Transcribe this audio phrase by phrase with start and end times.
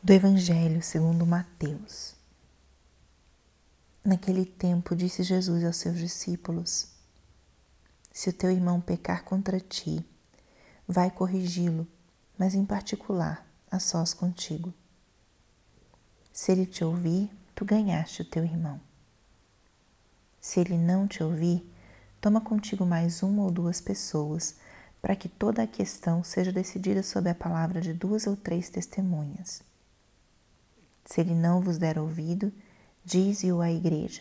[0.00, 2.14] do Evangelho segundo Mateus.
[4.04, 6.88] Naquele tempo disse Jesus aos seus discípulos:
[8.12, 10.06] Se o teu irmão pecar contra ti,
[10.86, 11.84] vai corrigi-lo,
[12.38, 14.72] mas em particular, a sós contigo.
[16.32, 18.80] Se ele te ouvir, tu ganhaste o teu irmão.
[20.40, 21.68] Se ele não te ouvir,
[22.20, 24.54] toma contigo mais uma ou duas pessoas,
[25.02, 29.66] para que toda a questão seja decidida sob a palavra de duas ou três testemunhas.
[31.08, 32.52] Se ele não vos der ouvido,
[33.02, 34.20] dize-o à igreja.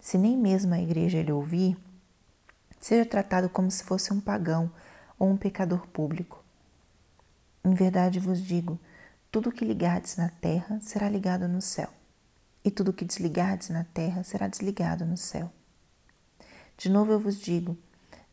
[0.00, 1.76] Se nem mesmo a igreja ele ouvir,
[2.80, 4.72] seja tratado como se fosse um pagão
[5.18, 6.42] ou um pecador público.
[7.62, 8.80] Em verdade vos digo:
[9.30, 11.90] tudo o que ligardes na terra será ligado no céu,
[12.64, 15.52] e tudo o que desligardes na terra será desligado no céu.
[16.78, 17.76] De novo eu vos digo: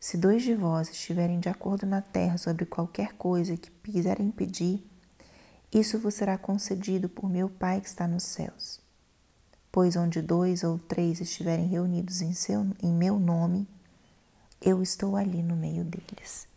[0.00, 4.82] se dois de vós estiverem de acordo na terra sobre qualquer coisa que quiserem pedir,
[5.72, 8.80] isso vos será concedido por meu Pai que está nos céus.
[9.70, 13.68] Pois onde dois ou três estiverem reunidos em, seu, em meu nome,
[14.62, 16.48] eu estou ali no meio deles.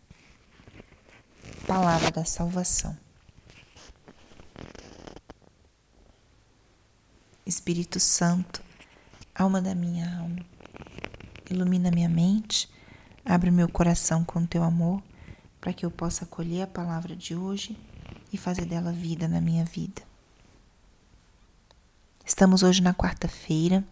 [1.67, 2.97] Palavra da salvação.
[7.45, 8.63] Espírito Santo,
[9.35, 10.45] alma da minha alma,
[11.49, 12.69] ilumina minha mente,
[13.25, 15.03] abre meu coração com teu amor,
[15.59, 17.77] para que eu possa acolher a palavra de hoje
[18.31, 20.01] e fazer dela vida na minha vida.
[22.25, 23.83] Estamos hoje na quarta-feira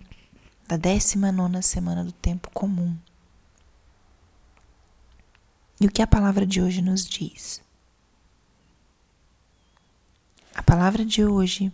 [0.67, 2.95] da 19 semana do tempo comum.
[5.81, 7.61] E o que a palavra de hoje nos diz?
[10.53, 11.71] A palavra de hoje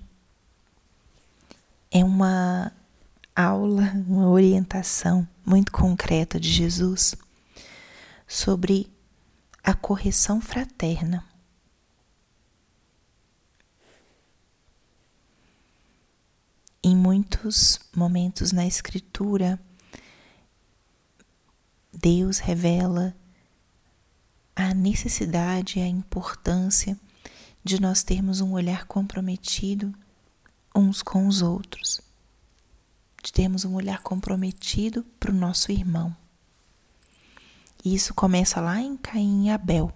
[1.91, 2.72] é uma
[3.35, 7.16] aula, uma orientação muito concreta de Jesus
[8.27, 8.89] sobre
[9.63, 11.25] a correção fraterna.
[16.88, 19.59] Em muitos momentos na Escritura,
[21.91, 23.16] Deus revela
[24.56, 26.95] a necessidade e a importância
[27.63, 29.95] de nós termos um olhar comprometido
[30.75, 32.01] uns com os outros,
[33.24, 36.16] de termos um olhar comprometido para o nosso irmão.
[37.84, 39.91] E isso começa lá em Caim e Abel.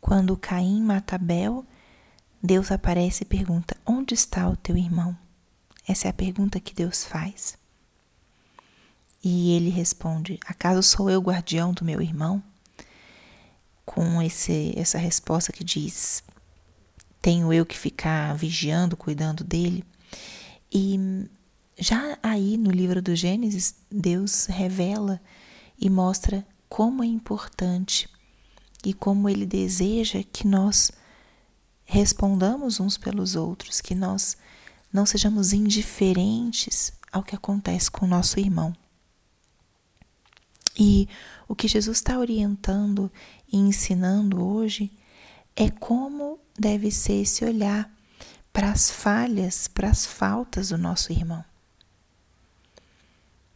[0.00, 1.64] Quando Caim mata Abel,
[2.46, 5.18] Deus aparece e pergunta: Onde está o teu irmão?
[5.86, 7.58] Essa é a pergunta que Deus faz.
[9.22, 12.40] E ele responde: Acaso sou eu guardião do meu irmão?
[13.84, 16.22] Com esse, essa resposta que diz:
[17.20, 19.84] Tenho eu que ficar vigiando, cuidando dele?
[20.72, 21.28] E
[21.76, 25.20] já aí no livro do Gênesis, Deus revela
[25.80, 28.08] e mostra como é importante
[28.84, 30.92] e como ele deseja que nós
[31.86, 34.36] respondamos uns pelos outros, que nós
[34.92, 38.76] não sejamos indiferentes ao que acontece com o nosso irmão.
[40.78, 41.08] E
[41.48, 43.10] o que Jesus está orientando
[43.50, 44.90] e ensinando hoje
[45.54, 47.90] é como deve ser esse olhar
[48.52, 51.44] para as falhas, para as faltas do nosso irmão.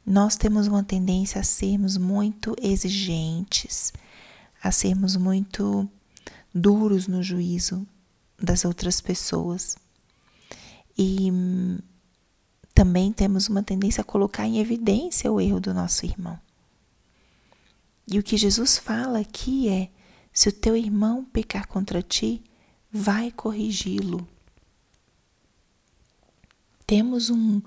[0.07, 3.93] Nós temos uma tendência a sermos muito exigentes,
[4.63, 5.89] a sermos muito
[6.55, 7.87] duros no juízo
[8.41, 9.77] das outras pessoas.
[10.97, 11.31] E
[12.75, 16.39] também temos uma tendência a colocar em evidência o erro do nosso irmão.
[18.07, 19.91] E o que Jesus fala aqui é:
[20.33, 22.43] se o teu irmão pecar contra ti,
[22.91, 24.27] vai corrigi-lo.
[26.87, 27.63] Temos um,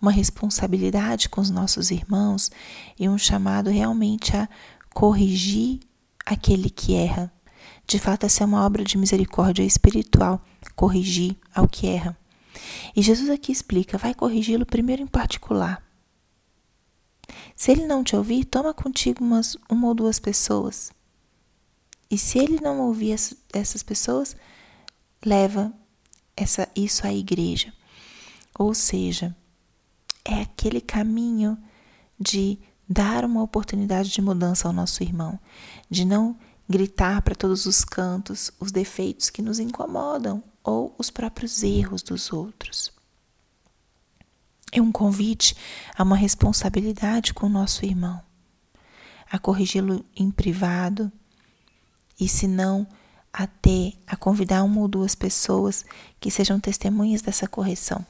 [0.00, 2.50] uma responsabilidade com os nossos irmãos
[2.98, 4.48] e um chamado realmente a
[4.92, 5.80] corrigir
[6.26, 7.32] aquele que erra,
[7.86, 10.42] de fato, essa é uma obra de misericórdia espiritual,
[10.74, 12.16] corrigir ao que erra.
[12.96, 15.82] E Jesus aqui explica: vai corrigi-lo primeiro em particular.
[17.54, 20.92] Se ele não te ouvir, toma contigo umas, uma ou duas pessoas.
[22.10, 23.16] E se ele não ouvir
[23.52, 24.36] essas pessoas,
[25.24, 25.72] leva
[26.36, 27.72] essa, isso à igreja.
[28.58, 29.34] Ou seja,
[30.24, 31.58] é aquele caminho
[32.18, 32.58] de
[32.88, 35.38] dar uma oportunidade de mudança ao nosso irmão,
[35.90, 36.36] de não
[36.68, 42.32] gritar para todos os cantos os defeitos que nos incomodam ou os próprios erros dos
[42.32, 42.92] outros.
[44.72, 45.56] É um convite
[45.96, 48.20] a uma responsabilidade com o nosso irmão,
[49.30, 51.10] a corrigi-lo em privado
[52.18, 52.86] e, se não,
[53.32, 55.84] até a convidar uma ou duas pessoas
[56.18, 58.04] que sejam testemunhas dessa correção.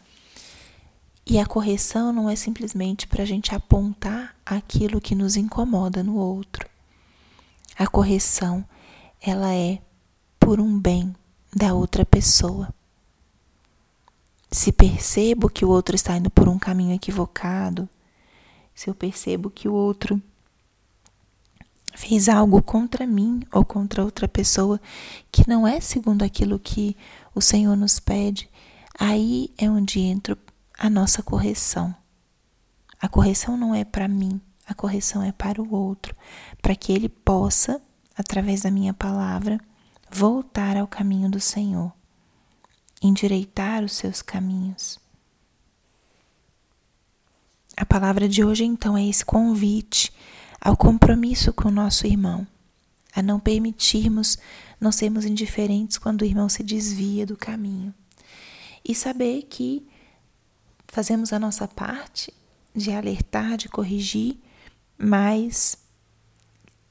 [1.26, 6.14] E a correção não é simplesmente para a gente apontar aquilo que nos incomoda no
[6.14, 6.68] outro,
[7.78, 8.64] a correção,
[9.20, 9.78] ela é
[10.38, 11.14] por um bem
[11.54, 12.72] da outra pessoa.
[14.50, 17.88] Se percebo que o outro está indo por um caminho equivocado,
[18.74, 20.20] se eu percebo que o outro
[21.94, 24.80] fez algo contra mim ou contra outra pessoa
[25.32, 26.96] que não é segundo aquilo que
[27.34, 28.48] o Senhor nos pede,
[28.98, 30.38] aí é onde entra
[30.78, 31.94] a nossa correção.
[33.00, 36.14] A correção não é para mim, a correção é para o outro,
[36.60, 37.80] para que ele possa,
[38.16, 39.60] através da minha palavra,
[40.10, 41.92] voltar ao caminho do Senhor,
[43.02, 44.98] endireitar os seus caminhos.
[47.76, 50.12] A palavra de hoje, então, é esse convite
[50.60, 52.46] ao compromisso com o nosso irmão,
[53.14, 54.38] a não permitirmos
[54.80, 57.94] não sermos indiferentes quando o irmão se desvia do caminho.
[58.84, 59.86] E saber que
[60.86, 62.32] fazemos a nossa parte
[62.74, 64.36] de alertar, de corrigir,
[64.98, 65.78] mas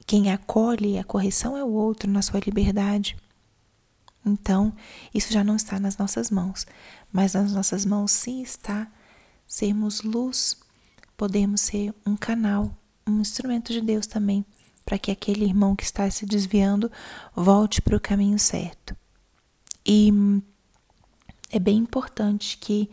[0.05, 3.17] quem acolhe a correção é o outro na sua liberdade.
[4.25, 4.73] Então,
[5.13, 6.65] isso já não está nas nossas mãos,
[7.11, 8.91] mas nas nossas mãos sim está
[9.47, 10.57] sermos luz,
[11.15, 12.75] podemos ser um canal,
[13.07, 14.43] um instrumento de Deus também,
[14.83, 16.91] para que aquele irmão que está se desviando
[17.35, 18.95] volte para o caminho certo.
[19.85, 20.11] E
[21.51, 22.89] é bem importante que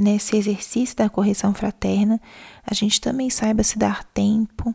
[0.00, 2.20] nesse exercício da correção fraterna
[2.64, 4.74] a gente também saiba se dar tempo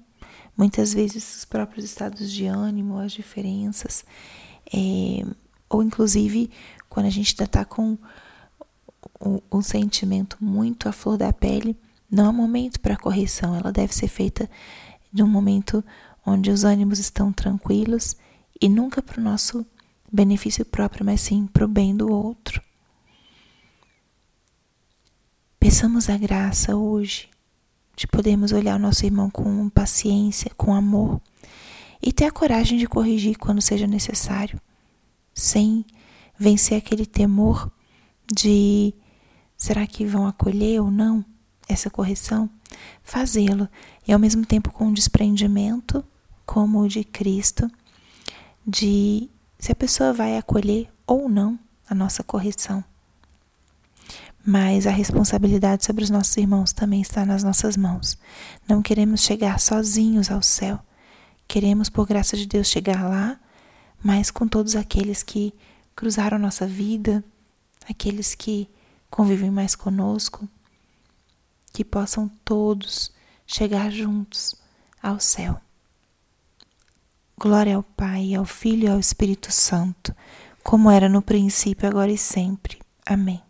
[0.57, 4.05] muitas vezes os próprios estados de ânimo, as diferenças,
[4.73, 5.25] é,
[5.69, 6.49] ou inclusive
[6.87, 7.97] quando a gente ainda está com
[9.51, 11.77] um, sentimento muito à flor da pele,
[12.09, 14.49] não há momento para correção, ela deve ser feita
[15.11, 15.83] de um momento
[16.25, 18.15] onde os ânimos estão tranquilos
[18.61, 19.65] e nunca para o nosso
[20.11, 22.61] benefício próprio, mas sim para o bem do outro.
[25.75, 27.27] Peçamos a graça hoje
[27.97, 31.19] de podermos olhar o nosso irmão com paciência, com amor
[32.01, 34.57] e ter a coragem de corrigir quando seja necessário,
[35.33, 35.85] sem
[36.39, 37.69] vencer aquele temor
[38.25, 38.93] de
[39.57, 41.25] será que vão acolher ou não
[41.67, 42.49] essa correção?
[43.03, 43.67] Fazê-lo
[44.07, 46.05] e ao mesmo tempo com um desprendimento,
[46.45, 47.69] como o de Cristo,
[48.65, 49.29] de
[49.59, 52.81] se a pessoa vai acolher ou não a nossa correção
[54.45, 58.15] mas a responsabilidade sobre os nossos irmãos também está nas nossas mãos.
[58.69, 60.79] Não queremos chegar sozinhos ao céu.
[61.47, 63.39] Queremos, por graça de Deus, chegar lá,
[64.03, 65.51] mas com todos aqueles que
[65.95, 67.23] cruzaram nossa vida,
[67.89, 68.69] aqueles que
[69.09, 70.47] convivem mais conosco,
[71.73, 73.11] que possam todos
[73.47, 74.55] chegar juntos
[75.01, 75.59] ao céu.
[77.37, 80.15] Glória ao Pai, ao Filho e ao Espírito Santo,
[80.63, 82.79] como era no princípio, agora e sempre.
[83.05, 83.44] Amém.